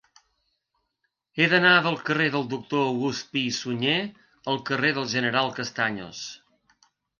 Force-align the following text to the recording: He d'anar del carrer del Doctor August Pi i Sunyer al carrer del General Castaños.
He 1.41 1.45
d'anar 1.51 1.73
del 1.87 1.97
carrer 2.07 2.29
del 2.37 2.47
Doctor 2.55 2.81
August 2.87 3.29
Pi 3.37 3.45
i 3.51 3.53
Sunyer 3.59 3.99
al 4.55 4.59
carrer 4.73 4.93
del 4.99 5.09
General 5.15 5.55
Castaños. 5.63 6.27